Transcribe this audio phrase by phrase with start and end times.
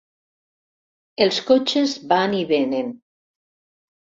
[1.27, 2.91] Els cotxes van i vénen.